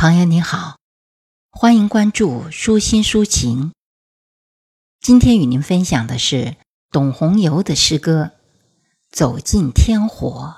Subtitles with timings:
[0.00, 0.78] 朋友你好，
[1.50, 3.72] 欢迎关注舒心抒情。
[4.98, 6.56] 今天与您分享的是
[6.90, 8.22] 董红游的诗歌
[9.12, 10.56] 《走进天火》。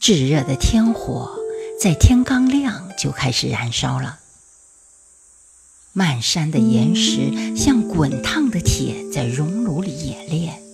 [0.00, 1.36] 炙热的天火
[1.78, 4.20] 在天刚亮就开始燃烧了，
[5.92, 10.65] 漫山的岩石像滚烫的铁，在熔炉里冶炼。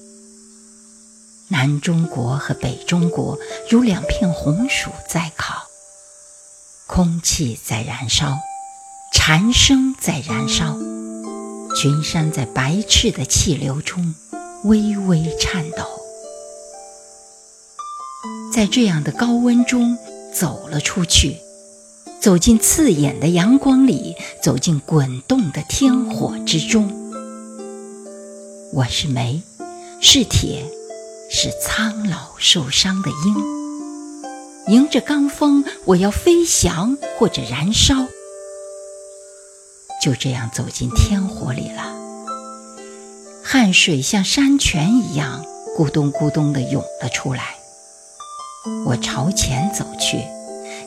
[1.53, 3.39] 南中国和北中国
[3.69, 5.67] 如两片红薯在烤，
[6.87, 8.39] 空气在燃烧，
[9.13, 10.79] 蝉声在燃烧，
[11.77, 14.15] 群山在白炽的气流中
[14.65, 15.85] 微微颤抖。
[18.51, 19.99] 在这样的高温中
[20.35, 21.37] 走了出去，
[22.19, 26.91] 走进刺眼的阳光里，走进滚动的天火之中。
[28.73, 29.43] 我是煤，
[30.01, 30.65] 是铁。
[31.35, 33.35] 是苍老受伤的鹰，
[34.69, 37.95] 迎着罡风，我要飞翔或者燃烧。
[40.03, 41.97] 就这样走进天火里了，
[43.43, 45.43] 汗水像山泉一样
[45.75, 47.57] 咕咚咕咚地涌了出来。
[48.85, 50.23] 我朝前走去，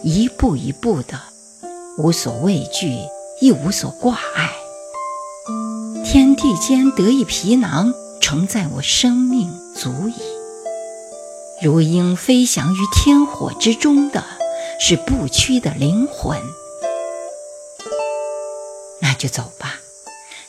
[0.03, 1.19] 一步一步的，
[1.97, 2.95] 无所畏惧，
[3.41, 4.51] 亦无所挂碍。
[6.05, 10.34] 天地间得一皮囊，承载我生命，足矣。
[11.61, 14.25] 如鹰飞翔于天火之中的
[14.77, 16.37] 是不屈的灵魂，
[18.99, 19.79] 那就走吧，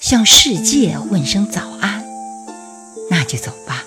[0.01, 2.05] 向世界问声早安。
[3.09, 3.85] 那就走吧，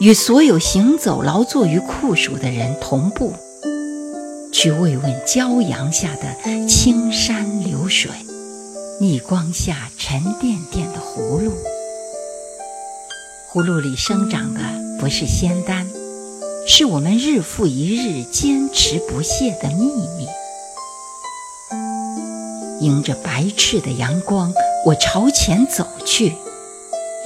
[0.00, 3.34] 与所有行走劳作于酷暑的人同步，
[4.50, 8.10] 去慰问骄阳下的青山流水，
[8.98, 11.52] 逆光下沉甸甸的葫芦。
[13.52, 14.60] 葫芦里生长的
[14.98, 15.86] 不是仙丹。
[16.66, 20.28] 是我们日复一日坚持不懈的秘密。
[22.80, 24.52] 迎着白炽的阳光，
[24.86, 26.34] 我朝前走去，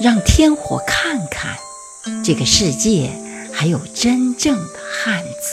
[0.01, 1.55] 让天火看看，
[2.23, 3.11] 这个世界
[3.53, 5.44] 还有真正的汉子。